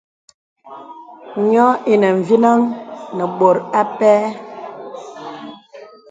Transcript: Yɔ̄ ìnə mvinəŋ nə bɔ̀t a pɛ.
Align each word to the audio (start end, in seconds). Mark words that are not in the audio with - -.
Yɔ̄ 1.53 1.71
ìnə 1.91 2.07
mvinəŋ 2.19 2.59
nə 3.15 3.23
bɔ̀t 3.37 3.57
a 3.79 3.81
pɛ. 3.97 4.11